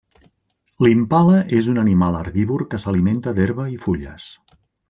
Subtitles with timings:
[0.85, 4.31] L'impala és un animal herbívor que s'alimenta d'herba i fulles.